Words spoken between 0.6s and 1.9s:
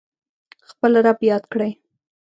خپل رب یاد کړئ